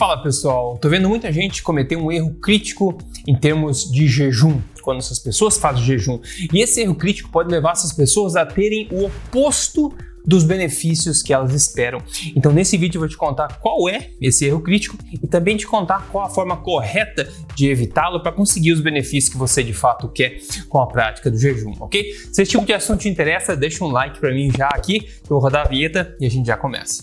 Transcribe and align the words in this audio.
Fala 0.00 0.16
pessoal, 0.16 0.78
tô 0.78 0.88
vendo 0.88 1.10
muita 1.10 1.30
gente 1.30 1.62
cometer 1.62 1.94
um 1.94 2.10
erro 2.10 2.32
crítico 2.36 2.96
em 3.28 3.36
termos 3.36 3.84
de 3.84 4.08
jejum, 4.08 4.58
quando 4.80 4.96
essas 4.96 5.18
pessoas 5.18 5.58
fazem 5.58 5.84
jejum. 5.84 6.18
E 6.50 6.62
esse 6.62 6.80
erro 6.80 6.94
crítico 6.94 7.28
pode 7.28 7.50
levar 7.50 7.72
essas 7.72 7.92
pessoas 7.92 8.34
a 8.34 8.46
terem 8.46 8.88
o 8.90 9.04
oposto 9.04 9.94
dos 10.24 10.42
benefícios 10.42 11.22
que 11.22 11.34
elas 11.34 11.52
esperam. 11.52 12.00
Então, 12.34 12.50
nesse 12.50 12.78
vídeo 12.78 12.96
eu 12.96 13.00
vou 13.00 13.08
te 13.10 13.16
contar 13.18 13.58
qual 13.60 13.90
é 13.90 14.08
esse 14.22 14.46
erro 14.46 14.62
crítico 14.62 14.96
e 15.12 15.26
também 15.26 15.58
te 15.58 15.66
contar 15.66 16.08
qual 16.10 16.24
a 16.24 16.30
forma 16.30 16.56
correta 16.56 17.30
de 17.54 17.68
evitá-lo 17.68 18.22
para 18.22 18.32
conseguir 18.32 18.72
os 18.72 18.80
benefícios 18.80 19.30
que 19.30 19.36
você 19.36 19.62
de 19.62 19.74
fato 19.74 20.08
quer 20.08 20.38
com 20.70 20.78
a 20.78 20.86
prática 20.86 21.30
do 21.30 21.36
jejum, 21.36 21.74
ok? 21.78 22.10
Se 22.32 22.40
esse 22.40 22.52
tipo 22.52 22.64
de 22.64 22.72
assunto 22.72 23.00
te 23.00 23.08
interessa, 23.10 23.54
deixa 23.54 23.84
um 23.84 23.88
like 23.88 24.18
para 24.18 24.32
mim 24.32 24.50
já 24.50 24.68
aqui, 24.68 25.06
eu 25.24 25.28
vou 25.28 25.40
rodar 25.40 25.66
a 25.66 25.68
vinheta 25.68 26.16
e 26.18 26.24
a 26.24 26.30
gente 26.30 26.46
já 26.46 26.56
começa. 26.56 27.02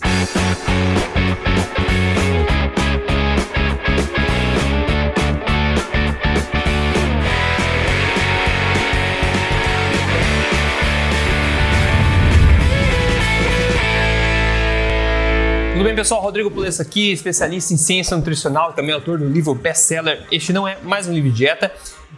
Tudo 15.78 15.86
bem, 15.86 15.94
pessoal? 15.94 16.20
Rodrigo 16.20 16.50
Pulessa 16.50 16.82
aqui, 16.82 17.12
especialista 17.12 17.72
em 17.72 17.76
ciência 17.76 18.16
nutricional, 18.16 18.72
também 18.72 18.92
autor 18.92 19.16
do 19.16 19.28
livro 19.28 19.54
best-seller 19.54 20.26
Este 20.28 20.52
Não 20.52 20.66
É 20.66 20.76
Mais 20.82 21.06
Um 21.06 21.12
Livro 21.12 21.30
de 21.30 21.36
Dieta. 21.36 21.70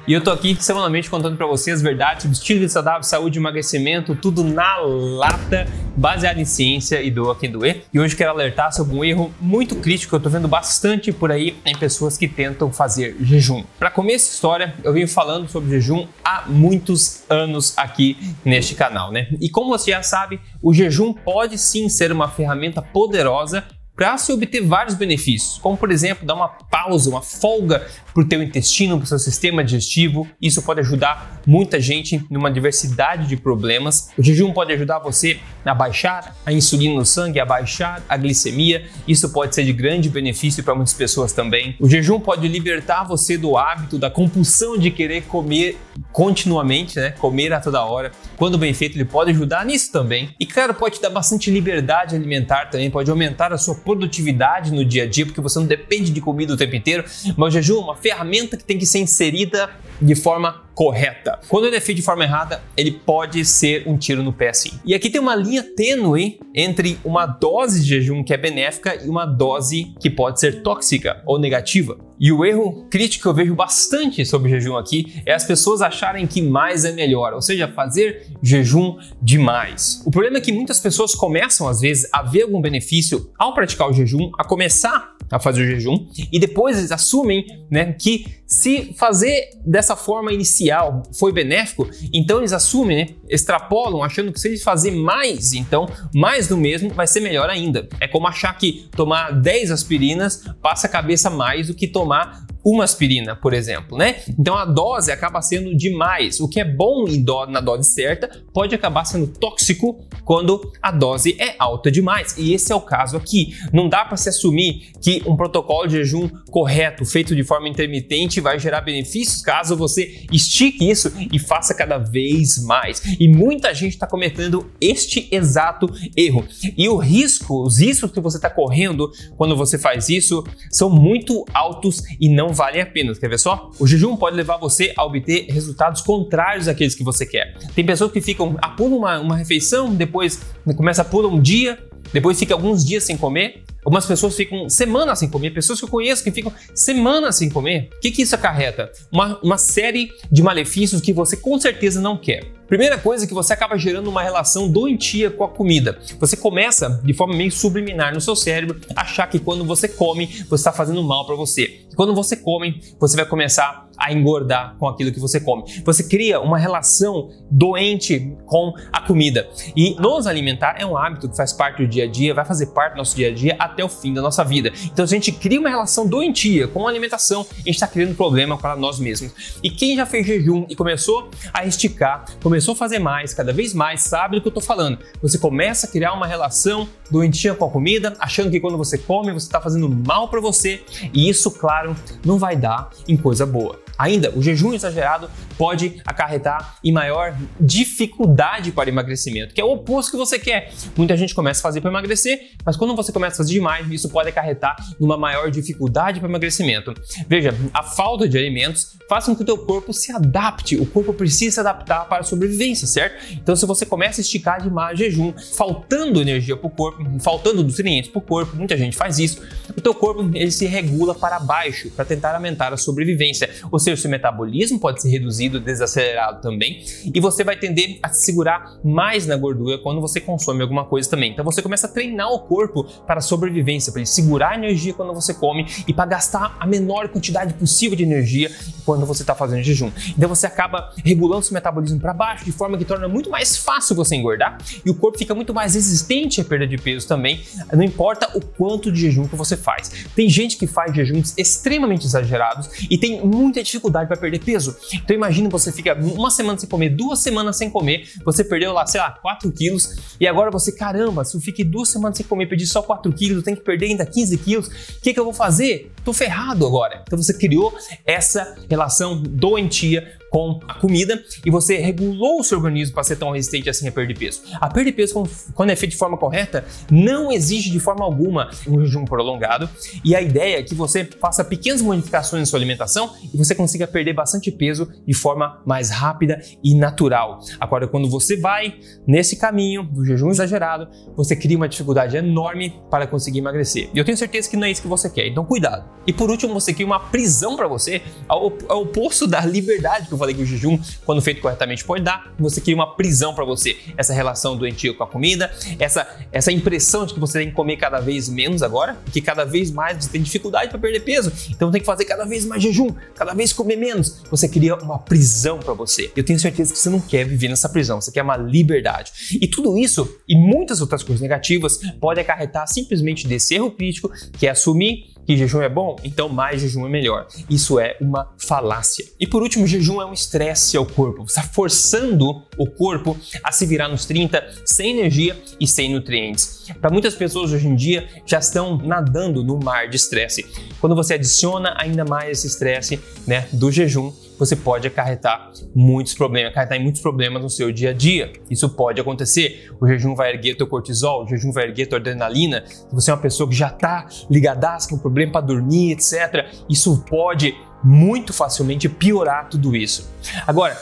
E 0.07 0.13
eu 0.13 0.21
tô 0.23 0.31
aqui 0.31 0.57
semanalmente 0.61 1.11
contando 1.11 1.37
para 1.37 1.47
vocês 1.47 1.83
verdades 1.83 2.23
sobre 2.23 2.37
estilo 2.37 2.69
saudável, 2.69 3.03
saúde, 3.03 3.39
emagrecimento, 3.39 4.15
tudo 4.15 4.43
na 4.43 4.77
lata, 4.79 5.67
baseado 5.97 6.39
em 6.39 6.45
ciência 6.45 7.03
e 7.03 7.11
doa 7.11 7.37
quem 7.37 7.51
doer. 7.51 7.85
E 7.93 8.01
hoje 8.01 8.17
quero 8.17 8.31
alertar 8.31 8.73
sobre 8.73 8.97
um 8.97 9.05
erro 9.05 9.33
muito 9.41 9.77
crítico 9.77 10.11
que 10.11 10.17
eu 10.17 10.21
tô 10.21 10.31
vendo 10.31 10.49
bastante 10.49 11.13
por 11.13 11.31
aí 11.31 11.57
em 11.65 11.77
pessoas 11.77 12.17
que 12.17 12.27
tentam 12.27 12.73
fazer 12.73 13.17
jejum. 13.21 13.65
Para 13.79 13.91
começar 13.91 14.11
essa 14.21 14.35
história, 14.35 14.75
eu 14.83 14.93
venho 14.93 15.07
falando 15.07 15.49
sobre 15.49 15.71
jejum 15.71 16.07
há 16.25 16.45
muitos 16.47 17.23
anos 17.29 17.77
aqui 17.77 18.17
neste 18.45 18.75
canal, 18.75 19.13
né? 19.13 19.29
E 19.41 19.49
como 19.49 19.69
você 19.69 19.93
já 19.93 20.03
sabe, 20.03 20.41
o 20.63 20.75
jejum 20.75 21.13
pode 21.13 21.57
sim 21.57 21.89
ser 21.89 22.11
uma 22.13 22.29
ferramenta 22.29 22.83
poderosa 22.83 23.65
para 23.95 24.17
se 24.17 24.33
obter 24.33 24.63
vários 24.63 24.95
benefícios, 24.95 25.59
como 25.59 25.77
por 25.77 25.91
exemplo 25.91 26.27
dar 26.27 26.35
uma 26.35 26.49
pausa, 26.49 27.11
uma 27.11 27.21
folga 27.21 27.87
para 28.15 28.23
o 28.23 28.27
teu 28.27 28.43
intestino, 28.43 28.97
para 28.97 29.05
o 29.05 29.07
seu 29.07 29.19
sistema 29.19 29.63
digestivo. 29.63 30.27
Isso 30.41 30.63
pode 30.63 30.81
ajudar 30.81 31.43
muita 31.47 31.81
gente 31.81 32.25
numa 32.31 32.51
diversidade 32.51 33.27
de 33.27 33.37
problemas. 33.37 34.11
O 34.17 34.23
jejum 34.23 34.53
pode 34.53 34.73
ajudar 34.73 34.99
você 34.99 35.39
a 35.65 35.75
baixar 35.75 36.35
a 36.45 36.53
insulina 36.53 36.95
no 36.95 37.05
sangue, 37.05 37.39
a 37.39 37.45
baixar 37.45 38.03
a 38.09 38.17
glicemia. 38.17 38.89
Isso 39.07 39.31
pode 39.33 39.55
ser 39.55 39.65
de 39.65 39.73
grande 39.73 40.09
benefício 40.09 40.65
para 40.65 40.75
muitas 40.75 40.95
pessoas 40.95 41.33
também. 41.33 41.77
O 41.79 41.89
jejum 41.89 42.19
pode 42.19 42.49
libertar 42.49 43.05
você 43.05 43.37
do 43.37 43.57
hábito, 43.57 43.99
da 43.99 44.11
compulsão 44.11 44.79
de 44.79 44.91
querer 44.91 45.23
comer 45.23 45.79
continuamente, 46.13 46.99
né? 46.99 47.11
Comer 47.11 47.53
a 47.53 47.61
toda 47.61 47.83
hora. 47.85 48.11
Quando 48.37 48.59
bem 48.59 48.73
feito, 48.75 48.97
ele 48.97 49.05
pode 49.05 49.31
ajudar 49.31 49.65
nisso 49.65 49.93
também. 49.93 50.35
E 50.39 50.47
claro, 50.47 50.75
pode 50.75 50.97
te 50.97 51.03
dar 51.03 51.11
bastante 51.11 51.51
liberdade 51.51 52.15
alimentar 52.15 52.67
também, 52.67 52.91
pode 52.91 53.11
aumentar 53.11 53.53
a 53.53 53.59
sua 53.59 53.75
produtividade 53.75 54.73
no 54.73 54.85
dia 54.85 55.05
a 55.05 55.07
dia, 55.07 55.27
porque 55.27 55.41
você 55.41 55.59
não 55.59 55.67
depende 55.67 56.11
de 56.11 56.21
comida 56.21 56.55
o 56.55 56.57
tempo 56.57 56.75
inteiro. 56.75 57.05
Mas 57.37 57.49
o 57.49 57.51
jejum 57.51 57.81
é 57.81 57.85
uma 57.85 57.97
ferramenta 57.97 58.57
que 58.57 58.65
tem 58.65 58.79
que 58.79 58.87
ser 58.87 58.99
inserida 58.99 59.71
de 60.01 60.15
forma 60.15 60.63
correta. 60.75 61.39
Quando 61.49 61.67
ele 61.67 61.77
é 61.77 61.81
feito 61.81 61.99
de 61.99 62.05
forma 62.05 62.25
errada, 62.25 62.63
ele 62.77 62.93
pode 62.93 63.45
ser 63.45 63.87
um 63.87 63.97
tiro 63.97 64.23
no 64.23 64.33
pé 64.33 64.53
sim. 64.53 64.73
E 64.85 64.95
aqui 64.95 65.11
tem 65.11 65.21
uma 65.21 65.35
linha 65.35 65.63
tênue 65.63 66.39
entre 66.55 66.99
uma 67.05 67.27
dose 67.27 67.81
de 67.81 67.89
jejum 67.89 68.23
que 68.23 68.33
é 68.33 68.37
benéfica 68.37 68.95
e 69.05 69.09
uma 69.09 69.27
dose 69.27 69.95
que 70.01 70.11
pode 70.11 70.41
ser 70.41 70.63
tóxica 70.63 71.23
ou 71.27 71.39
negativa. 71.39 71.99
E 72.19 72.31
o 72.31 72.45
erro 72.45 72.87
crítico 72.91 73.23
que 73.23 73.29
eu 73.29 73.35
vejo 73.35 73.55
bastante 73.55 74.27
sobre 74.27 74.51
jejum 74.51 74.77
aqui 74.77 75.23
é 75.25 75.33
as 75.33 75.45
pessoas 75.45 75.81
acharem 75.81 76.27
que 76.27 76.43
mais 76.43 76.85
é 76.85 76.93
melhor, 76.93 77.33
ou 77.33 77.41
seja, 77.41 77.67
fazer 77.67 78.27
jejum 78.43 78.99
demais. 79.23 80.03
O 80.05 80.11
problema 80.11 80.37
é 80.37 80.41
que 80.41 80.53
muitas 80.53 80.79
pessoas 80.79 81.15
começam 81.15 81.67
às 81.67 81.81
vezes 81.81 82.07
a 82.13 82.23
ver 82.23 82.43
algum 82.43 82.61
benefício 82.61 83.31
ao 83.39 83.55
praticar 83.55 83.89
o 83.89 83.93
jejum, 83.93 84.31
a 84.39 84.45
começar 84.45 85.17
a 85.31 85.39
fazer 85.39 85.63
o 85.63 85.67
jejum 85.67 86.09
e 86.33 86.39
depois 86.39 86.79
eles 86.79 86.91
assumem 86.91 87.47
né, 87.71 87.93
que 87.93 88.27
se 88.47 88.93
fazer 88.95 89.51
dessa 89.65 89.95
forma 89.95 90.33
inicial 90.33 91.03
foi 91.19 91.33
benéfico, 91.33 91.89
então 92.13 92.39
eles 92.39 92.53
assumem, 92.53 92.97
né, 92.97 93.15
extrapolam, 93.29 94.03
achando 94.03 94.33
que 94.33 94.41
se 94.41 94.49
eles 94.49 94.63
fazer 94.63 94.91
mais, 94.91 95.53
então 95.53 95.89
mais 96.15 96.49
do 96.49 96.57
mesmo 96.57 96.91
vai 96.91 97.07
ser 97.07 97.21
melhor 97.21 97.49
ainda. 97.49 97.89
É 98.01 98.09
como 98.09 98.27
achar 98.27 98.57
que 98.59 98.89
tomar 98.97 99.31
10 99.31 99.71
aspirinas 99.71 100.45
passa 100.61 100.87
a 100.87 100.91
cabeça 100.91 101.31
mais 101.31 101.69
do 101.69 101.75
que 101.75 101.87
tomar 101.87 102.47
uma 102.65 102.85
aspirina, 102.85 103.35
por 103.35 103.53
exemplo, 103.53 103.97
né? 103.97 104.17
Então 104.39 104.55
a 104.55 104.65
dose 104.65 105.11
acaba 105.11 105.41
sendo 105.41 105.75
demais. 105.77 106.41
O 106.41 106.49
que 106.49 106.61
é 106.61 106.65
bom 106.65 107.05
do 107.05 107.47
na 107.47 107.61
dose 107.61 107.91
certa 107.91 108.29
pode 108.53 108.75
acabar 108.75 109.05
sendo 109.05 109.27
tóxico 109.27 110.05
quando 110.25 110.71
a 110.83 110.91
dose 110.91 111.37
é 111.39 111.55
alta 111.59 111.91
demais. 111.91 112.37
E 112.37 112.53
esse 112.53 112.73
é 112.73 112.75
o 112.75 112.81
caso 112.81 113.17
aqui. 113.17 113.55
Não 113.73 113.89
dá 113.89 114.05
para 114.05 114.17
se 114.17 114.29
assumir 114.29 114.93
que 115.01 115.23
um 115.27 115.37
protocolo 115.37 115.87
de 115.87 115.97
jejum 115.97 116.29
correto, 116.51 117.05
feito 117.05 117.35
de 117.35 117.45
forma 117.45 117.69
intermitente, 117.69 118.41
vai 118.41 118.59
gerar 118.59 118.81
benefícios 118.81 119.43
caso 119.43 119.77
você 119.77 120.27
estique 120.33 120.89
isso 120.89 121.13
e 121.33 121.39
faça 121.39 121.75
cada 121.75 121.99
vez 121.99 122.63
mais. 122.63 123.03
E 123.19 123.29
muita 123.29 123.73
gente 123.75 123.95
está 123.95 124.07
cometendo 124.07 124.71
este 124.81 125.29
exato 125.31 125.89
erro. 126.17 126.45
E 126.77 126.89
o 126.89 126.97
risco, 126.97 127.65
os 127.65 127.81
riscos 127.81 128.11
que 128.11 128.21
você 128.21 128.37
está 128.37 128.51
correndo 128.51 129.11
quando 129.37 129.57
você 129.57 129.79
faz 129.79 130.09
isso 130.09 130.45
são 130.71 130.91
muito 130.91 131.45
altos 131.55 132.03
e 132.21 132.29
não 132.29 132.50
não 132.51 132.55
valem 132.55 132.83
a 132.83 132.87
pena. 132.87 133.15
Quer 133.15 133.29
ver 133.29 133.39
só? 133.39 133.71
O 133.79 133.87
jejum 133.87 134.17
pode 134.17 134.37
levar 134.37 134.59
você 134.59 134.93
a 134.97 135.05
obter 135.05 135.47
resultados 135.49 136.03
contrários 136.03 136.69
àqueles 136.69 136.95
que 136.95 137.05
você 137.05 137.25
quer. 137.25 137.57
Tem 137.75 137.87
pessoas 137.87 138.13
que 138.13 138.21
ficam, 138.21 138.57
a 138.61 138.69
pulam 138.69 138.99
uma, 138.99 139.21
uma 139.21 139.37
refeição, 139.37 139.95
depois 139.95 140.41
começa 140.77 141.03
a 141.03 141.05
pular 141.05 141.29
um 141.29 141.41
dia, 141.41 141.79
depois 142.13 142.39
fica 142.39 142.53
alguns 142.53 142.85
dias 142.85 143.05
sem 143.05 143.17
comer. 143.17 143.63
Algumas 143.85 144.05
pessoas 144.05 144.37
ficam 144.37 144.69
semanas 144.69 145.21
sem 145.21 145.31
comer, 145.31 145.51
pessoas 145.51 145.79
que 145.79 145.85
eu 145.85 145.89
conheço 145.89 146.23
que 146.23 146.31
ficam 146.31 146.53
semanas 146.75 147.37
sem 147.37 147.49
comer. 147.49 147.89
O 147.97 148.01
que, 148.01 148.11
que 148.11 148.23
isso 148.23 148.35
acarreta? 148.35 148.91
Uma, 149.11 149.39
uma 149.43 149.57
série 149.57 150.13
de 150.31 150.43
malefícios 150.43 151.01
que 151.01 151.13
você 151.13 151.37
com 151.37 151.59
certeza 151.59 152.01
não 152.01 152.19
quer. 152.19 152.60
Primeira 152.71 152.97
coisa 152.97 153.25
é 153.25 153.27
que 153.27 153.35
você 153.35 153.53
acaba 153.53 153.77
gerando 153.77 154.09
uma 154.09 154.23
relação 154.23 154.71
doentia 154.71 155.29
com 155.29 155.43
a 155.43 155.49
comida. 155.49 155.99
Você 156.21 156.37
começa 156.37 157.01
de 157.03 157.13
forma 157.13 157.35
meio 157.35 157.51
subliminar 157.51 158.15
no 158.15 158.21
seu 158.21 158.37
cérebro 158.37 158.81
achar 158.95 159.27
que 159.27 159.41
quando 159.41 159.65
você 159.65 159.89
come, 159.89 160.29
você 160.49 160.61
está 160.61 160.73
fazendo 160.73 161.03
mal 161.03 161.27
para 161.27 161.35
você. 161.35 161.81
Quando 161.97 162.15
você 162.15 162.37
come, 162.37 162.81
você 163.01 163.17
vai 163.17 163.27
começar 163.27 163.90
a 164.01 164.13
engordar 164.13 164.77
com 164.79 164.89
aquilo 164.89 165.13
que 165.13 165.21
você 165.21 165.39
come. 165.39 165.65
Você 165.85 166.05
cria 166.05 166.41
uma 166.41 166.59
relação 166.59 167.31
doente 167.51 168.35
com 168.47 168.73
a 168.93 169.01
comida. 169.03 169.49
E 169.77 169.95
nos 170.01 170.27
alimentar 170.27 170.77
é 170.79 170.87
um 170.87 170.97
hábito 170.97 171.29
que 171.29 171.37
faz 171.37 171.53
parte 171.53 171.83
do 171.83 171.89
dia 171.89 172.05
a 172.05 172.07
dia, 172.07 172.33
vai 172.33 172.45
fazer 172.45 172.67
parte 172.69 172.95
do 172.95 172.99
nosso 172.99 173.15
dia 173.15 173.29
a 173.29 173.35
dia 173.35 173.57
até 173.59 173.85
o 173.85 173.89
fim 173.89 174.15
da 174.15 174.23
nossa 174.23 174.43
vida. 174.43 174.73
Então, 174.87 175.07
se 175.07 175.15
a 175.15 175.19
gente 175.19 175.33
cria 175.33 175.61
uma 175.61 175.69
relação 175.69 176.07
doentia 176.07 176.67
com 176.67 176.87
a 176.87 176.91
alimentação, 176.91 177.47
a 177.51 177.55
gente 177.57 177.71
está 177.71 177.87
criando 177.87 178.15
problema 178.15 178.57
para 178.57 178.75
nós 178.75 178.99
mesmos. 178.99 179.59
E 179.63 179.71
quem 179.71 179.95
já 179.97 180.07
fez 180.07 180.27
jejum 180.27 180.65
e 180.69 180.75
começou 180.75 181.29
a 181.53 181.67
esticar, 181.67 182.25
começou 182.43 182.73
a 182.73 182.77
fazer 182.77 182.99
mais, 182.99 183.35
cada 183.35 183.53
vez 183.53 183.75
mais, 183.75 184.03
sabe 184.03 184.37
do 184.37 184.43
que 184.43 184.49
eu 184.49 184.51
estou 184.51 184.63
falando. 184.63 184.99
Você 185.21 185.39
começa 185.39 185.87
a 185.87 185.91
criar 185.91 186.13
uma 186.15 186.27
relação 186.27 186.89
doentia 187.11 187.55
com 187.55 187.65
a 187.65 187.71
comida, 187.71 188.15
achando 188.19 188.51
que 188.51 188.61
quando 188.61 188.79
você 188.79 188.97
come 188.97 189.33
você 189.33 189.47
está 189.47 189.61
fazendo 189.61 189.89
mal 189.89 190.29
para 190.29 190.41
você, 190.41 190.83
e 191.13 191.29
isso, 191.29 191.51
claro, 191.51 191.95
não 192.25 192.39
vai 192.39 192.57
dar 192.57 192.91
em 193.09 193.17
coisa 193.17 193.45
boa. 193.45 193.79
Ainda, 194.01 194.33
o 194.35 194.43
jejum 194.43 194.73
exagerado 194.73 195.29
pode 195.59 196.01
acarretar 196.07 196.79
em 196.83 196.91
maior 196.91 197.37
dificuldade 197.61 198.73
para 198.73 198.89
emagrecimento, 198.89 199.53
que 199.55 199.61
é 199.61 199.65
o 199.65 199.73
oposto 199.73 200.13
que 200.13 200.17
você 200.17 200.39
quer. 200.39 200.73
Muita 200.97 201.15
gente 201.19 201.35
começa 201.35 201.61
a 201.61 201.63
fazer 201.63 201.83
para 201.83 201.91
emagrecer, 201.91 202.53
mas 202.65 202.79
quando 202.79 202.97
você 202.97 203.13
começa 203.13 203.35
a 203.35 203.37
fazer 203.37 203.53
demais, 203.53 203.87
isso 203.91 204.09
pode 204.09 204.31
acarretar 204.31 204.75
numa 204.99 205.19
maior 205.19 205.51
dificuldade 205.51 206.19
para 206.19 206.31
emagrecimento. 206.31 206.95
Veja, 207.29 207.55
a 207.75 207.83
falta 207.83 208.27
de 208.27 208.39
alimentos 208.39 208.97
faz 209.07 209.27
com 209.27 209.37
que 209.37 209.43
o 209.43 209.45
teu 209.45 209.59
corpo 209.59 209.93
se 209.93 210.11
adapte. 210.11 210.77
O 210.77 210.87
corpo 210.87 211.13
precisa 211.13 211.57
se 211.57 211.61
adaptar 211.61 212.07
para 212.07 212.21
a 212.21 212.25
sobrevivência, 212.25 212.87
certo? 212.87 213.23
Então, 213.33 213.55
se 213.55 213.67
você 213.67 213.85
começa 213.85 214.23
a 214.23 214.23
esticar 214.23 214.63
demais 214.63 214.99
jejum, 214.99 215.35
faltando 215.59 216.23
energia 216.23 216.57
para 216.57 216.69
o 216.69 216.71
corpo, 216.71 217.05
faltando 217.21 217.63
nutrientes 217.63 218.11
para 218.11 218.19
o 218.19 218.23
corpo, 218.23 218.57
muita 218.57 218.79
gente 218.79 218.97
faz 218.97 219.19
isso, 219.19 219.43
o 219.77 219.81
teu 219.83 219.93
corpo 219.93 220.31
ele 220.33 220.51
se 220.51 220.65
regula 220.65 221.15
para 221.15 221.39
baixo 221.39 221.91
para 221.91 222.07
tentar 222.07 222.35
aumentar 222.35 222.73
a 222.73 222.79
sobrevivência. 222.79 223.51
Ou 223.71 223.79
seja, 223.79 223.90
ser 223.91 223.95
o 223.95 223.97
seu 223.97 224.11
metabolismo 224.11 224.79
pode 224.79 225.03
ser 225.03 225.09
reduzido, 225.09 225.61
desacelerado 225.61 226.41
também, 226.41 226.83
e 227.13 227.21
você 227.21 227.43
vai 227.45 227.57
tender 227.57 227.99
a 228.03 228.09
se 228.09 228.25
segurar 228.25 228.79
mais 228.85 229.27
na 229.27 229.37
gordura 229.37 229.79
quando 229.79 230.01
você 230.01 230.21
consome 230.21 230.63
alguma 230.63 230.85
coisa 230.85 231.09
também. 231.09 231.33
Então 231.33 231.45
você 231.45 231.63
começa 231.63 231.87
a 231.87 231.91
treinar 231.91 232.31
o 232.31 232.41
corpo 232.41 232.85
para 233.07 233.19
a 233.19 233.23
sobrevivência, 233.23 233.93
para 233.93 234.01
ele 234.01 234.07
segurar 234.07 234.51
a 234.51 234.55
energia 234.55 234.95
quando 234.95 235.13
você 235.13 235.35
come 235.35 235.67
e 235.87 235.93
para 235.93 236.07
gastar 236.07 236.57
a 236.59 236.67
menor 236.67 237.09
quantidade 237.09 237.55
possível 237.55 237.97
de 237.97 238.05
energia 238.05 238.51
quando 238.85 239.05
você 239.07 239.23
está 239.23 239.35
fazendo 239.35 239.63
jejum. 239.63 239.91
Então 240.17 240.29
você 240.29 240.47
acaba 240.47 240.93
regulando 241.05 241.45
seu 241.45 241.55
metabolismo 241.55 242.01
para 242.01 242.13
baixo 242.13 242.45
de 242.45 242.53
forma 242.53 242.79
que 242.79 242.85
torna 242.85 243.09
muito 243.09 243.31
mais 243.31 243.57
fácil 243.57 243.97
você 243.97 244.17
engordar 244.17 244.59
e 244.85 244.91
o 244.91 244.95
corpo 244.95 245.19
fica 245.19 245.35
muito 245.35 245.53
mais 245.53 245.75
resistente 245.75 246.41
à 246.41 246.45
perda 246.45 246.67
de 246.67 246.77
peso 246.77 247.07
também, 247.07 247.41
não 247.73 247.83
importa 247.83 248.31
o 248.37 248.41
quanto 248.41 248.91
de 248.93 249.01
jejum 249.01 249.27
que 249.27 249.37
você 249.37 249.57
faz. 249.57 249.91
Tem 250.15 250.29
gente 250.29 250.57
que 250.57 250.67
faz 250.67 250.95
jejuns 250.95 251.35
extremamente 251.37 252.07
exagerados 252.07 252.69
e 252.89 252.97
tem 252.99 253.25
muita 253.25 253.63
dificuldade 253.63 253.80
para 253.81 254.17
perder 254.17 254.41
peso. 254.41 254.77
Então 254.95 255.15
imagina 255.15 255.49
você 255.49 255.73
fica 255.73 255.95
uma 255.95 256.31
semana 256.31 256.59
sem 256.59 256.69
comer, 256.69 256.91
duas 256.91 257.21
semanas 257.21 257.57
sem 257.57 257.71
comer, 257.71 258.09
você 258.25 258.45
perdeu 258.45 258.73
lá, 258.73 258.87
sei 258.87 259.01
lá, 259.01 259.11
4 259.11 259.51
quilos 259.53 260.17
e 260.21 260.27
agora 260.27 260.51
você, 260.51 260.73
caramba, 260.73 261.25
se 261.25 261.37
eu 261.37 261.41
fiquei 261.41 261.65
duas 261.65 261.89
semanas 261.89 262.17
sem 262.17 262.27
comer, 262.27 262.47
perdi 262.47 262.67
só 262.67 262.83
4 262.83 263.13
quilos, 263.13 263.39
eu 263.39 263.43
tenho 263.43 263.57
que 263.57 263.65
perder 263.65 263.87
ainda 263.87 264.07
15 264.07 264.39
quilos, 264.39 264.67
o 264.69 265.01
que, 265.01 265.13
que 265.13 265.21
eu 265.21 265.25
vou 265.25 265.33
fazer? 265.33 265.93
Tô 266.05 266.13
ferrado 266.13 266.67
agora. 266.67 267.03
Então 267.03 267.21
você 267.21 267.35
criou 267.35 267.73
essa 268.05 268.57
relação 268.69 269.21
doentia 269.21 270.21
com 270.31 270.61
a 270.67 270.75
comida 270.75 271.23
e 271.45 271.51
você 271.51 271.77
regulou 271.77 272.41
o 272.41 272.45
seu 272.45 272.59
organismo 272.59 272.95
para 272.95 273.03
ser 273.03 273.17
tão 273.17 273.33
resistente 273.33 273.69
assim 273.69 273.89
a 273.89 273.93
perder 273.93 274.17
peso. 274.17 274.43
A 274.55 274.69
perda 274.69 274.91
de 274.91 274.97
peso, 274.97 275.29
quando 275.55 275.71
é 275.71 275.77
feita 275.77 275.93
de 275.93 275.99
forma 275.99 276.17
correta, 276.17 276.65
não 276.91 277.33
exige 277.33 277.71
de 277.71 277.81
forma 277.81 278.05
alguma 278.05 278.49
um 278.67 278.81
jejum 278.81 279.05
prolongado 279.05 279.69
e 280.05 280.15
a 280.15 280.23
ideia 280.23 280.59
é 280.59 280.63
que 280.63 280.75
você 280.75 281.05
faça 281.05 281.45
pequenas 281.45 281.83
modificações 281.83 282.41
na 282.41 282.47
sua 282.47 282.59
alimentação 282.59 283.13
e 283.33 283.37
você 283.37 283.55
consiga 283.55 283.87
perder 283.87 284.13
bastante 284.13 284.51
peso 284.51 284.89
de 285.07 285.15
forma 285.15 285.61
mais 285.67 285.91
rápida 285.91 286.41
e 286.63 286.75
natural. 286.75 287.41
Agora, 287.59 287.89
quando 287.89 288.09
você 288.09 288.37
vai 288.37 288.75
nesse 289.07 289.37
caminho 289.37 289.83
do 289.83 290.05
jejum 290.05 290.31
exagerado, 290.31 290.89
você 291.17 291.35
cria 291.35 291.57
uma 291.57 291.69
dificuldade 291.69 292.17
enorme 292.17 292.81
para 292.91 293.07
conseguir 293.07 293.39
emagrecer. 293.39 293.91
E 293.93 293.99
eu 293.99 294.05
tenho 294.05 294.17
certeza 294.17 294.49
que 294.49 294.57
não 294.57 294.67
é 294.67 294.71
isso 294.71 294.83
que 294.83 294.89
você 294.89 295.11
quer, 295.11 295.27
então 295.27 295.45
cuidado. 295.45 295.89
E 296.07 296.13
por 296.13 296.31
último, 296.31 296.55
você 296.55 296.73
cria 296.73 296.87
uma 296.87 297.01
prisão 297.01 297.57
para 297.57 297.67
você, 297.67 298.03
ao, 298.29 298.47
oposto 298.47 299.27
da 299.27 299.41
liberdade 299.41 300.09
que 300.09 300.15
falei 300.21 300.35
que 300.35 300.43
o 300.43 300.47
jejum, 300.47 300.79
quando 301.05 301.21
feito 301.21 301.41
corretamente, 301.41 301.85
pode 301.85 302.03
dar. 302.03 302.33
Você 302.39 302.61
cria 302.61 302.75
uma 302.75 302.95
prisão 302.95 303.35
para 303.35 303.45
você. 303.45 303.77
Essa 303.97 304.13
relação 304.13 304.57
doentia 304.57 304.95
com 304.95 305.03
a 305.03 305.07
comida, 305.07 305.51
essa, 305.79 306.07
essa 306.31 306.53
impressão 306.53 307.05
de 307.05 307.15
que 307.15 307.21
você 307.21 307.39
tem 307.39 307.49
que 307.49 307.55
comer 307.55 307.77
cada 307.77 308.01
vez 308.01 308.29
menos 308.29 308.63
agora, 308.63 308.97
que 309.13 309.21
cada 309.21 309.45
vez 309.45 309.71
mais 309.71 310.05
você 310.05 310.11
tem 310.11 310.23
dificuldade 310.23 310.71
para 310.71 310.79
perder 310.79 311.01
peso, 311.01 311.33
então 311.51 311.71
tem 311.71 311.81
que 311.81 311.87
fazer 311.87 312.05
cada 312.05 312.25
vez 312.25 312.45
mais 312.45 312.63
jejum, 312.63 312.89
cada 313.15 313.35
vez 313.35 313.53
comer 313.53 313.77
menos. 313.77 314.23
Você 314.31 314.49
cria 314.49 314.77
uma 314.77 314.99
prisão 314.99 315.59
para 315.59 315.75
você. 315.75 316.11
Eu 316.15 316.25
tenho 316.25 316.39
certeza 316.39 316.73
que 316.73 316.79
você 316.79 316.91
não 316.91 317.01
quer 317.01 317.25
viver 317.25 317.49
nessa 317.49 317.69
prisão, 317.69 318.01
você 318.01 318.13
quer 318.13 318.23
uma 318.23 318.37
liberdade. 318.37 319.13
E 319.41 319.47
tudo 319.49 319.77
isso 319.77 320.19
e 320.29 320.37
muitas 320.37 320.81
outras 320.81 321.03
coisas 321.03 321.21
negativas 321.21 321.79
podem 322.01 322.23
acarretar 322.23 322.67
simplesmente 322.67 323.27
desse 323.27 323.55
erro 323.55 323.71
crítico, 323.71 324.11
que 324.39 324.47
é 324.47 324.51
assumir 324.51 325.11
que 325.31 325.37
jejum 325.37 325.63
é 325.63 325.69
bom, 325.69 325.95
então 326.03 326.29
mais 326.29 326.61
jejum 326.61 326.85
é 326.87 326.89
melhor. 326.89 327.29
Isso 327.49 327.79
é 327.79 327.97
uma 328.01 328.33
falácia. 328.37 329.05
E 329.19 329.29
por 329.29 329.43
último, 329.43 329.65
jejum 329.65 330.03
é 330.03 330.05
um 330.05 330.13
estresse 330.13 330.77
ao 330.77 330.85
corpo. 330.85 331.23
Você 331.23 331.39
está 331.39 331.43
forçando 331.53 332.43
o 332.59 332.67
corpo 332.67 333.17
a 333.45 333.53
se 333.53 333.65
virar 333.65 333.87
nos 333.87 334.05
30 334.07 334.45
sem 334.65 334.99
energia 334.99 335.41
e 335.61 335.69
sem 335.69 335.95
nutrientes. 335.95 336.60
Para 336.81 336.91
muitas 336.91 337.15
pessoas 337.15 337.53
hoje 337.53 337.67
em 337.67 337.75
dia 337.75 338.07
já 338.27 338.39
estão 338.39 338.77
nadando 338.77 339.43
no 339.43 339.59
mar 339.59 339.89
de 339.89 339.97
estresse. 339.97 340.47
Quando 340.81 340.95
você 340.95 341.15
adiciona 341.15 341.75
ainda 341.79 342.05
mais 342.05 342.39
esse 342.39 342.47
estresse 342.47 343.01
né, 343.27 343.47
do 343.53 343.71
jejum, 343.71 344.13
você 344.39 344.57
pode 344.57 344.87
acarretar 344.87 345.53
muitos 345.75 346.15
problemas, 346.15 346.51
acarretar 346.51 346.79
em 346.79 346.83
muitos 346.83 347.03
problemas 347.03 347.43
no 347.43 347.51
seu 347.51 347.71
dia 347.71 347.91
a 347.91 347.93
dia. 347.93 348.33
Isso 348.51 348.71
pode 348.71 348.99
acontecer. 348.99 349.71
O 349.79 349.87
jejum 349.87 350.15
vai 350.15 350.33
erguer 350.33 350.57
teu 350.57 350.67
cortisol, 350.67 351.25
o 351.25 351.29
jejum 351.29 351.53
vai 351.53 351.65
erguer 351.65 351.87
tua 351.87 351.99
adrenalina. 351.99 352.65
Se 352.67 352.87
você 352.91 353.11
é 353.11 353.15
uma 353.15 353.21
pessoa 353.21 353.49
que 353.49 353.55
já 353.55 353.69
está 353.69 354.07
ligadaça 354.31 354.89
com 354.89 354.97
problema 354.97 355.33
para 355.33 355.43
dormir, 355.43 355.93
etc., 355.93 356.47
isso 356.71 357.05
pode 357.05 357.55
muito 357.85 358.33
facilmente 358.33 358.89
piorar 358.89 359.49
tudo 359.49 359.77
isso. 359.77 360.11
Agora, 360.47 360.75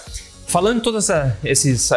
Falando 0.48 0.80
todas 0.80 1.10
essa, 1.10 1.36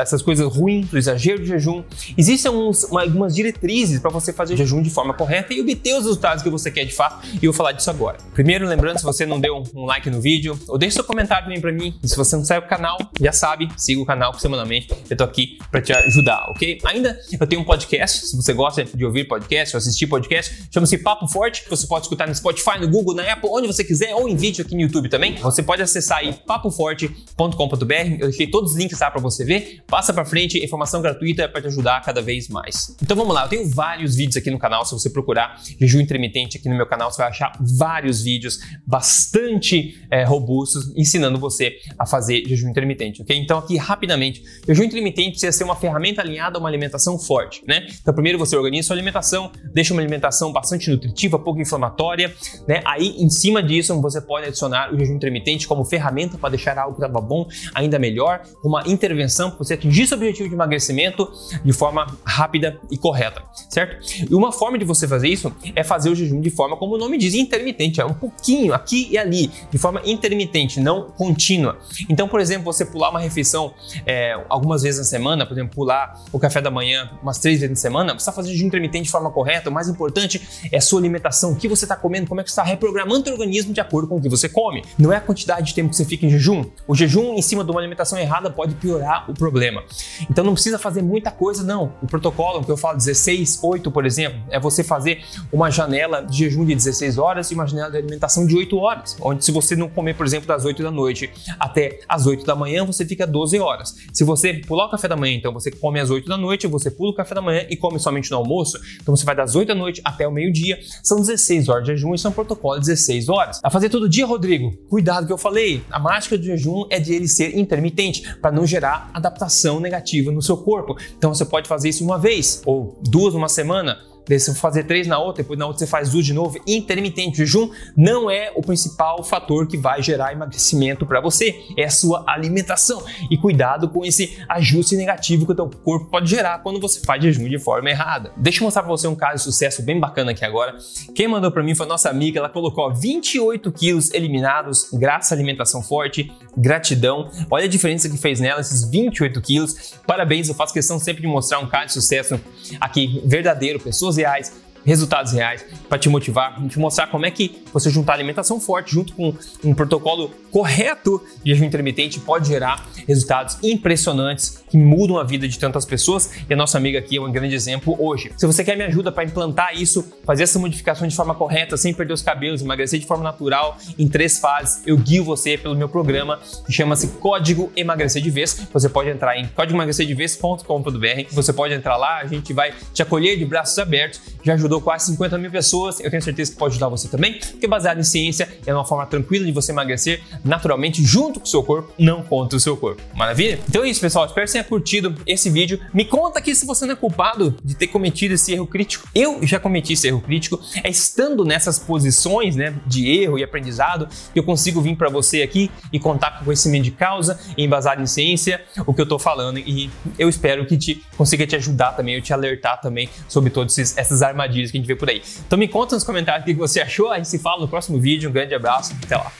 essas 0.02 0.22
coisas 0.22 0.46
ruins, 0.46 0.90
do 0.90 0.98
exagero 0.98 1.40
de 1.42 1.48
jejum, 1.48 1.86
existem 2.18 2.52
uns, 2.52 2.84
uma, 2.84 3.02
algumas 3.02 3.34
diretrizes 3.34 3.98
para 3.98 4.12
você 4.12 4.34
fazer 4.34 4.56
o 4.56 4.58
jejum 4.58 4.82
de 4.82 4.90
forma 4.90 5.14
correta 5.14 5.54
e 5.54 5.62
obter 5.62 5.94
os 5.94 6.04
resultados 6.04 6.44
que 6.44 6.50
você 6.50 6.70
quer 6.70 6.84
de 6.84 6.94
fato, 6.94 7.26
e 7.42 7.46
eu 7.46 7.54
vou 7.54 7.58
falar 7.58 7.72
disso 7.72 7.90
agora. 7.90 8.18
Primeiro, 8.34 8.68
lembrando, 8.68 8.98
se 8.98 9.06
você 9.06 9.26
não 9.26 9.40
deu 9.40 9.64
um 9.74 9.86
like 9.86 10.10
no 10.10 10.20
vídeo, 10.20 10.60
ou 10.68 10.78
deixe 10.78 10.96
seu 10.96 11.04
comentário 11.06 11.46
também 11.46 11.62
para 11.62 11.72
mim. 11.72 11.98
E 12.04 12.10
se 12.10 12.18
você 12.18 12.36
não 12.36 12.44
segue 12.44 12.66
o 12.66 12.70
canal, 12.70 12.98
já 13.22 13.32
sabe, 13.32 13.70
siga 13.78 14.02
o 14.02 14.06
canal 14.06 14.38
semanalmente, 14.38 14.90
eu 15.10 15.16
tô 15.16 15.24
aqui 15.24 15.58
para 15.72 15.82
te 15.82 15.94
ajudar, 15.94 16.50
ok? 16.50 16.78
Ainda 16.84 17.18
eu 17.40 17.48
tenho 17.48 17.62
um 17.62 17.66
podcast, 17.66 18.28
se 18.28 18.36
você 18.36 18.52
gosta 18.52 18.84
de 18.84 19.06
ouvir 19.06 19.30
podcast 19.30 19.78
ou 19.78 19.78
assistir 19.78 20.08
podcast, 20.08 20.68
chama-se 20.70 20.98
Papo 20.98 21.26
Forte, 21.26 21.64
que 21.64 21.70
você 21.70 21.88
pode 21.88 22.04
escutar 22.04 22.28
no 22.28 22.36
Spotify, 22.36 22.78
no 22.82 22.90
Google, 22.90 23.16
na 23.16 23.32
Apple, 23.32 23.50
onde 23.50 23.68
você 23.68 23.82
quiser, 23.86 24.14
ou 24.14 24.28
em 24.28 24.36
vídeo 24.36 24.66
aqui 24.66 24.76
no 24.76 24.82
YouTube 24.82 25.08
também. 25.08 25.36
Você 25.36 25.64
pode 25.64 25.82
acessar 25.82 26.18
aí 26.18 26.34
papoforte.com.br, 26.46 28.18
eu 28.20 28.41
deixei 28.42 28.48
todos 28.48 28.72
os 28.72 28.78
links 28.78 29.00
lá 29.00 29.12
para 29.12 29.22
você 29.22 29.44
ver. 29.44 29.82
Passa 29.88 30.14
para 30.14 30.26
frente, 30.26 30.64
informação 30.64 31.02
gratuita 31.02 31.48
para 31.48 31.62
te 31.62 31.68
ajudar 31.68 32.02
cada 32.02 32.22
vez 32.22 32.48
mais. 32.48 32.96
Então 33.02 33.16
vamos 33.16 33.34
lá, 33.34 33.44
eu 33.44 33.50
tenho 33.50 33.70
vários 33.70 34.16
vídeos 34.16 34.38
aqui 34.38 34.50
no 34.50 34.58
canal. 34.58 34.86
Se 34.86 34.94
você 34.94 35.10
procurar 35.10 35.60
jejum 35.80 36.00
intermitente 36.00 36.58
aqui 36.58 36.70
no 36.70 36.76
meu 36.76 36.88
canal, 36.88 37.12
você 37.12 37.18
vai 37.18 37.30
achar 37.30 37.52
vários 37.60 38.22
vídeos 38.22 38.60
bastante 38.86 40.00
é, 40.10 40.24
robustos 40.24 40.94
ensinando 40.96 41.40
você 41.40 41.78
a 41.98 42.06
fazer 42.06 42.44
jejum 42.48 42.70
intermitente, 42.70 43.22
ok? 43.22 43.38
Então 43.38 43.58
aqui 43.58 43.78
rapidamente, 43.78 44.44
jejum 44.68 44.84
intermitente 44.84 45.32
precisa 45.32 45.52
ser 45.52 45.64
uma 45.64 45.76
ferramenta 45.76 46.22
alinhada 46.22 46.58
a 46.58 46.60
uma 46.60 46.70
alimentação 46.70 47.20
forte, 47.20 47.64
né? 47.68 47.88
Então 48.02 48.14
primeiro 48.14 48.38
você 48.38 48.56
organiza 48.56 48.88
sua 48.88 48.96
alimentação, 48.96 49.52
deixa 49.74 49.94
uma 49.94 50.02
alimentação 50.02 50.52
bastante 50.52 50.90
nutritiva, 50.90 51.38
pouco 51.38 51.60
inflamatória, 51.60 52.34
né? 52.68 52.82
Aí 52.86 53.16
em 53.18 53.30
cima 53.30 53.62
disso 53.62 54.00
você 54.02 54.22
pode 54.22 54.48
adicionar 54.48 54.94
o 54.94 54.98
jejum 54.98 55.16
intermitente 55.16 55.68
como 55.68 55.84
ferramenta 55.86 56.38
para 56.38 56.50
deixar 56.50 56.78
algo 56.78 56.96
que 56.96 57.04
estava 57.04 57.22
bom 57.22 57.48
ainda 57.74 58.00
melhor 58.00 58.31
melhor, 58.32 58.42
uma 58.64 58.84
intervenção 58.88 59.50
para 59.50 59.60
você 59.60 59.74
atingir 59.74 60.08
seu 60.08 60.18
objetivo 60.18 60.48
de 60.48 60.56
emagrecimento 60.56 61.30
de 61.64 61.74
forma 61.74 62.08
rápida 62.24 62.80
e 62.90 62.98
correta, 62.98 63.44
certo? 63.70 63.98
E 64.30 64.34
uma 64.34 64.52
forma 64.52 64.78
de 64.78 64.86
você 64.86 65.08
fazer 65.08 65.28
isso 65.28 65.54
é 65.76 65.84
fazer 65.84 66.10
o 66.10 66.16
jejum 66.16 66.40
de 66.40 66.50
forma, 66.50 66.78
como 66.78 66.96
o 66.96 66.98
nome 66.98 67.18
diz, 67.18 67.34
intermitente, 67.34 68.00
é 68.00 68.06
um 68.06 68.14
pouquinho 68.14 68.74
aqui 68.74 69.08
e 69.12 69.18
ali, 69.18 69.52
de 69.70 69.78
forma 69.78 70.02
intermitente, 70.06 70.80
não 70.80 71.10
contínua. 71.12 71.78
Então, 72.10 72.28
por 72.28 72.40
exemplo, 72.40 72.64
você 72.64 72.86
pular 72.86 73.10
uma 73.10 73.20
refeição 73.20 73.74
é, 74.06 74.40
algumas 74.50 74.84
vezes 74.84 75.00
na 75.00 75.06
semana, 75.06 75.46
por 75.46 75.54
exemplo, 75.54 75.76
pular 75.76 76.22
o 76.32 76.40
café 76.40 76.62
da 76.62 76.72
manhã 76.72 77.10
umas 77.22 77.40
três 77.40 77.60
vezes 77.60 77.76
na 77.76 77.82
semana, 77.82 78.14
você 78.14 78.20
está 78.20 78.32
fazendo 78.32 78.54
jejum 78.54 78.68
intermitente 78.68 79.06
de 79.06 79.12
forma 79.12 79.32
correta. 79.32 79.70
O 79.70 79.74
mais 79.74 79.88
importante 79.88 80.42
é 80.72 80.78
a 80.78 80.82
sua 80.82 81.00
alimentação, 81.00 81.52
o 81.52 81.56
que 81.56 81.68
você 81.68 81.86
está 81.86 81.96
comendo, 81.96 82.28
como 82.28 82.42
é 82.42 82.44
que 82.44 82.50
você 82.50 82.60
está 82.60 82.64
reprogramando 82.64 83.30
o 83.30 83.34
organismo 83.34 83.74
de 83.74 83.82
acordo 83.82 84.08
com 84.08 84.16
o 84.18 84.22
que 84.22 84.30
você 84.30 84.48
come. 84.48 84.84
Não 84.98 85.12
é 85.12 85.18
a 85.18 85.22
quantidade 85.22 85.68
de 85.68 85.74
tempo 85.74 85.90
que 85.90 85.96
você 85.96 86.06
fica 86.06 86.26
em 86.26 86.30
jejum. 86.30 86.64
O 86.88 86.96
jejum 86.96 87.34
em 87.34 87.42
cima 87.42 87.64
de 87.64 87.72
uma 87.72 87.80
alimentação 87.80 88.18
errada 88.22 88.50
pode 88.50 88.76
piorar 88.76 89.30
o 89.30 89.34
problema. 89.34 89.84
Então 90.30 90.44
não 90.44 90.54
precisa 90.54 90.78
fazer 90.78 91.02
muita 91.02 91.32
coisa, 91.32 91.64
não. 91.64 91.94
O 92.02 92.08
protocolo 92.08 92.64
que 92.64 92.72
eu 92.72 92.78
falo 92.78 92.98
16, 92.98 93.60
8, 93.64 93.92
por 93.92 94.06
exemplo, 94.06 94.40
é 94.50 94.60
você 94.60 94.84
fazer 94.84 95.24
uma 95.52 95.70
janela 95.70 96.22
de 96.22 96.38
jejum 96.38 96.66
de 96.66 96.76
16 96.76 97.18
horas 97.18 97.52
e 97.52 97.54
uma 97.54 97.68
janela 97.68 97.92
de 97.92 97.98
alimentação 97.98 98.46
de 98.46 98.56
8 98.56 98.78
horas. 98.78 99.18
Onde 99.22 99.44
se 99.44 99.52
você 99.52 99.76
não 99.76 99.90
comer, 99.90 100.16
por 100.16 100.26
exemplo, 100.26 100.48
das 100.48 100.66
8 100.66 100.82
da 100.84 100.92
noite 100.92 101.30
até 101.60 102.00
as 102.08 102.26
8 102.26 102.46
da 102.46 102.56
manhã, 102.56 102.86
você 102.86 103.06
fica 103.06 103.26
12 103.26 103.60
horas. 103.60 103.96
Se 104.14 104.24
você 104.24 104.54
pular 104.54 104.86
o 104.86 104.92
café 104.92 105.08
da 105.08 105.16
manhã, 105.16 105.36
então 105.36 105.54
você 105.54 105.72
come 105.72 106.00
às 106.00 106.10
8 106.10 106.28
da 106.28 106.38
noite, 106.38 106.68
você 106.68 106.92
pula 106.92 107.12
o 107.12 107.16
café 107.16 107.36
da 107.36 107.42
manhã 107.42 107.66
e 107.70 107.76
come 107.76 108.00
somente 108.00 108.30
no 108.32 108.38
almoço, 108.38 108.80
então 109.02 109.16
você 109.16 109.26
vai 109.26 109.36
das 109.36 109.56
8 109.56 109.68
da 109.68 109.76
noite 109.76 110.02
até 110.04 110.28
o 110.28 110.32
meio-dia, 110.32 110.80
são 111.04 111.20
16 111.20 111.70
horas 111.70 111.86
de 111.86 111.92
jejum 111.92 112.14
e 112.14 112.20
são 112.20 112.32
protocolo 112.32 112.80
de 112.80 112.88
16 112.88 113.30
horas. 113.30 113.60
A 113.64 113.70
fazer 113.70 113.90
todo 113.90 114.10
dia, 114.10 114.26
Rodrigo, 114.26 114.72
cuidado 114.90 115.26
que 115.26 115.34
eu 115.34 115.38
falei, 115.38 115.84
a 115.90 116.00
mágica 116.00 116.38
do 116.38 116.44
jejum 116.44 116.86
é 116.90 117.00
de 117.00 117.14
ele 117.14 117.28
ser 117.28 117.58
intermitente 117.58 118.11
para 118.20 118.52
não 118.52 118.66
gerar 118.66 119.10
adaptação 119.14 119.80
negativa 119.80 120.32
no 120.32 120.42
seu 120.42 120.58
corpo. 120.58 120.98
Então 121.18 121.34
você 121.34 121.46
pode 121.46 121.68
fazer 121.68 121.90
isso 121.90 122.04
uma 122.04 122.20
vez 122.20 122.62
ou 122.66 122.98
duas 123.02 123.34
numa 123.34 123.50
semana 123.50 124.00
você 124.40 124.54
fazer 124.54 124.84
três 124.84 125.08
na 125.08 125.20
outra, 125.20 125.44
depois 125.44 125.58
na 125.58 125.66
outra 125.66 125.80
você 125.80 125.88
faz 125.88 126.10
duas 126.10 126.26
de 126.26 126.34
novo. 126.34 126.58
Intermitente. 126.68 127.38
Jejum 127.38 127.70
não 127.96 128.30
é 128.30 128.52
o 128.56 128.62
principal 128.62 129.24
fator 129.24 129.68
que 129.68 129.78
vai 129.78 130.02
gerar 130.02 130.32
emagrecimento 130.32 131.06
para 131.06 131.20
você, 131.20 131.56
é 131.78 131.86
a 131.86 131.90
sua 131.90 132.24
alimentação. 132.28 133.04
E 133.30 133.38
cuidado 133.38 133.90
com 133.90 134.06
esse 134.06 134.38
ajuste 134.50 134.96
negativo 134.96 135.46
que 135.46 135.52
o 135.52 135.56
teu 135.56 135.70
corpo 135.70 136.10
pode 136.10 136.30
gerar 136.30 136.60
quando 136.60 136.80
você 136.80 137.02
faz 137.02 137.22
jejum 137.24 137.48
de 137.48 137.60
forma 137.60 137.90
errada. 137.90 138.32
Deixa 138.38 138.60
eu 138.60 138.66
mostrar 138.66 138.84
para 138.84 138.92
você 138.92 139.08
um 139.08 139.16
caso 139.16 139.38
de 139.38 139.44
sucesso 139.44 139.84
bem 139.84 140.00
bacana 140.00 140.32
aqui 140.32 140.46
agora. 140.46 140.76
Quem 141.16 141.28
mandou 141.28 141.52
para 141.52 141.64
mim 141.64 141.76
foi 141.76 141.86
a 141.86 141.90
nossa 141.90 142.10
amiga, 142.10 142.40
ela 142.40 142.50
colocou 142.50 142.94
28 142.94 143.72
quilos 143.72 144.14
eliminados 144.14 144.90
graças 144.94 145.32
à 145.32 145.36
alimentação 145.36 145.82
forte. 145.82 146.32
Gratidão. 146.56 147.30
Olha 147.50 147.66
a 147.66 147.70
diferença 147.70 148.10
que 148.10 148.18
fez 148.18 148.40
nela, 148.40 148.62
esses 148.62 148.90
28 148.90 149.42
quilos. 149.42 149.94
Parabéns, 150.06 150.50
eu 150.50 150.56
faço 150.56 150.74
questão 150.74 151.00
sempre 151.00 151.22
de 151.22 151.28
mostrar 151.28 151.60
um 151.60 151.68
caso 151.68 151.88
de 151.88 151.94
sucesso 151.94 152.40
aqui 152.80 153.22
verdadeiro, 153.26 153.80
pessoas 153.80 154.18
reais 154.24 154.52
resultados 154.86 155.32
reais, 155.34 155.66
para 155.88 155.98
te 155.98 156.10
motivar, 156.10 156.62
te 156.68 156.80
mostrar 156.80 157.08
como 157.08 157.26
é 157.26 157.32
que 157.32 157.64
você 157.74 157.90
juntar 157.90 158.14
alimentação 158.14 158.60
forte 158.60 158.94
junto 158.94 159.14
com 159.14 159.34
um 159.64 159.74
protocolo 159.74 160.32
correto 160.52 161.22
de 161.44 161.52
jejum 161.52 161.66
intermitente 161.66 162.20
pode 162.20 162.48
gerar 162.48 162.88
resultados 163.08 163.58
impressionantes 163.64 164.64
que 164.70 164.78
mudam 164.78 165.18
a 165.18 165.24
vida 165.24 165.48
de 165.48 165.58
tantas 165.58 165.86
pessoas. 165.86 166.32
E 166.50 166.54
a 166.54 166.58
nossa 166.58 166.78
amiga 166.78 167.00
aqui 167.00 167.18
é 167.18 167.22
um 167.22 167.32
grande 167.32 167.56
exemplo 167.56 167.96
hoje. 168.00 168.32
Se 168.38 168.46
você 168.46 168.64
quer 168.64 168.78
me 168.78 168.84
ajuda 168.84 169.12
para 169.12 169.24
implantar 169.24 169.80
isso, 169.80 170.06
fazer 170.26 170.44
essa 170.44 170.60
modificação 170.60 171.08
de 171.08 171.16
forma 171.16 171.36
correta, 171.36 171.78
sem 171.78 171.94
perder 171.94 172.14
os 172.14 172.22
cabelos, 172.22 172.62
emagrecer 172.62 173.00
de 173.00 173.06
forma 173.06 173.24
natural 173.24 173.78
em 173.98 174.08
três 174.08 174.40
fases, 174.40 174.82
eu 174.86 174.98
guio 174.98 175.24
você 175.24 175.58
pelo 175.58 175.76
meu 175.76 175.90
programa 175.90 176.40
que 176.66 176.72
chama-se 176.72 177.08
Código 177.08 177.72
Emagrecer 177.76 178.22
de 178.22 178.30
Vez. 178.30 178.68
Você 178.74 178.90
pode 178.90 179.10
entrar 179.10 179.38
em 179.38 179.48
códigoemagrecerdevez.com.br. 179.48 181.28
Você 181.32 181.54
pode 181.54 181.74
entrar 181.74 181.98
lá, 181.98 182.20
a 182.20 182.28
gente 182.28 182.54
vai 182.54 182.74
te 182.94 183.02
acolher 183.02 183.38
de 183.38 183.46
braços 183.46 183.78
abertos. 183.78 184.22
Já 184.44 184.56
ajudou 184.72 184.82
quase 184.82 185.08
50 185.08 185.38
mil 185.38 185.52
pessoas. 185.52 186.00
Eu 186.00 186.10
tenho 186.10 186.22
certeza 186.22 186.52
que 186.52 186.58
pode 186.58 186.74
ajudar 186.74 186.88
você 186.88 187.08
também, 187.08 187.34
porque 187.34 187.68
baseado 187.68 188.00
em 188.00 188.04
ciência 188.04 188.48
é 188.66 188.74
uma 188.74 188.86
forma 188.86 189.06
tranquila 189.06 189.46
de 189.46 189.52
você 189.52 189.72
emagrecer 189.72 190.22
naturalmente 190.44 191.04
junto 191.04 191.40
com 191.40 191.46
o 191.46 191.50
seu 191.50 191.62
corpo, 191.62 191.94
não 192.00 192.24
contra 192.24 192.56
o 192.58 192.60
seu 192.60 192.78
corpo. 192.78 193.02
Maravilha? 193.14 193.60
Então 193.68 193.84
é 193.84 193.90
isso, 193.90 194.00
pessoal. 194.00 194.26
Espero 194.26 194.46
que 194.46 194.52
você 194.52 194.60
tenha 194.60 194.64
curtido 194.64 195.16
esse 195.28 195.50
vídeo. 195.50 195.80
Me 195.94 196.06
conta 196.06 196.40
aqui 196.40 196.56
se 196.56 196.66
você 196.66 196.86
não 196.86 196.94
é 196.94 196.96
culpado 196.96 197.56
de 197.64 197.76
ter 197.76 197.88
cometido 197.88 198.34
esse 198.34 198.54
erro 198.54 198.66
crítico. 198.66 199.08
Eu 199.14 199.46
já 199.46 199.60
cometi 199.60 199.94
esse 199.94 200.08
erro 200.08 200.22
crítico. 200.22 200.60
É 200.84 200.90
estando 200.90 201.44
nessas 201.44 201.78
posições 201.78 202.56
né, 202.56 202.74
de 202.86 203.10
erro 203.10 203.38
e 203.38 203.44
aprendizado 203.44 204.08
que 204.32 204.40
eu 204.40 204.44
consigo 204.44 204.82
vir 204.82 204.96
para 204.96 205.10
você 205.10 205.42
aqui 205.42 205.70
e 205.92 206.00
contar 206.00 206.40
com 206.40 206.46
conhecimento 206.46 206.84
de 206.84 206.92
causa, 206.92 207.40
embasado 207.58 208.02
em 208.02 208.06
ciência, 208.06 208.62
o 208.86 208.94
que 208.94 209.02
eu 209.02 209.04
estou 209.04 209.20
falando. 209.20 209.60
E 209.60 209.90
eu 210.18 210.30
espero 210.30 210.66
que 210.66 210.78
te 210.78 211.04
consiga 211.18 211.46
te 211.46 211.56
ajudar 211.56 211.92
também, 211.94 212.16
eu 212.16 212.22
te 212.22 212.34
alertar 212.34 212.80
também 212.80 213.10
sobre 213.28 213.50
todas 213.50 213.78
essas 213.98 214.22
armadilhas 214.22 214.61
que 214.70 214.78
a 214.78 214.80
gente 214.80 214.88
vê 214.88 214.96
por 214.96 215.10
aí. 215.10 215.22
Então 215.48 215.58
me 215.58 215.68
conta 215.68 215.96
nos 215.96 216.04
comentários 216.04 216.44
o 216.44 216.46
que 216.46 216.54
você 216.54 216.82
achou. 216.82 217.10
A 217.10 217.18
gente 217.18 217.30
se 217.30 217.40
fala 217.40 217.62
no 217.62 217.68
próximo 217.68 218.00
vídeo. 218.00 218.30
Um 218.30 218.34
grande 218.34 218.54
abraço. 218.54 218.94
Até 219.04 219.16
lá. 219.16 219.32